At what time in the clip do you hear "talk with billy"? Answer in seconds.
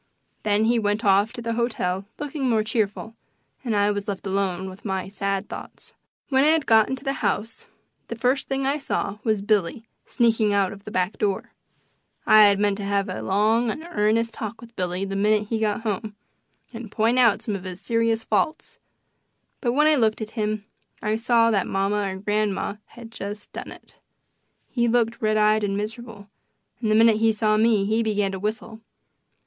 14.33-15.05